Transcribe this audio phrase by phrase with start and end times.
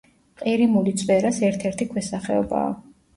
[0.39, 2.73] ყირიმული წვერას ერთ-ერთი ქვესახეობაა.